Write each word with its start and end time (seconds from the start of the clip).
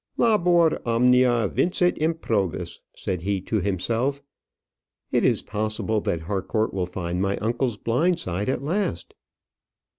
"Labor 0.17 0.81
omnia 0.83 1.47
vincit 1.47 1.95
improbus" 1.99 2.79
said 2.95 3.21
he 3.21 3.39
to 3.41 3.59
himself. 3.59 4.19
"It 5.11 5.23
is 5.23 5.43
possible 5.43 6.01
that 6.01 6.21
Harcourt 6.21 6.73
will 6.73 6.87
find 6.87 7.21
my 7.21 7.37
uncle's 7.37 7.77
blind 7.77 8.19
side 8.19 8.49
at 8.49 8.63
last." 8.63 9.13